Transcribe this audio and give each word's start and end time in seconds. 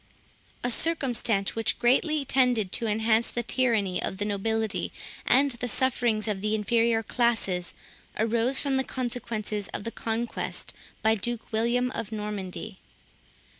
A 0.63 0.71
circumstance 0.71 1.53
which 1.55 1.77
greatly 1.77 2.25
tended 2.25 2.71
to 2.71 2.87
enhance 2.87 3.29
the 3.29 3.43
tyranny 3.43 4.01
of 4.01 4.17
the 4.17 4.25
nobility, 4.25 4.91
and 5.27 5.51
the 5.51 5.67
sufferings 5.67 6.27
of 6.27 6.41
the 6.41 6.55
inferior 6.55 7.03
classes, 7.03 7.75
arose 8.17 8.57
from 8.57 8.77
the 8.77 8.83
consequences 8.83 9.67
of 9.75 9.83
the 9.83 9.91
Conquest 9.91 10.73
by 11.03 11.13
Duke 11.13 11.51
William 11.51 11.91
of 11.91 12.11
Normandy. 12.11 12.79